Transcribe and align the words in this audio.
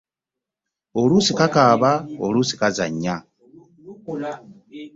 Oluusi 0.99 1.31
kakaaba, 1.39 1.91
oluusi 2.25 2.55
kazannya. 2.59 3.15